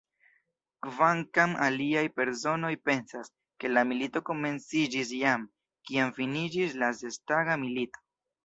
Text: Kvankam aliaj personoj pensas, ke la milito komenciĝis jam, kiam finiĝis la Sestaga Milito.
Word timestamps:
Kvankam 0.85 1.51
aliaj 1.65 2.03
personoj 2.21 2.71
pensas, 2.89 3.29
ke 3.65 3.71
la 3.75 3.85
milito 3.91 4.25
komenciĝis 4.31 5.15
jam, 5.21 5.47
kiam 5.91 6.19
finiĝis 6.21 6.79
la 6.83 6.95
Sestaga 7.03 7.61
Milito. 7.67 8.07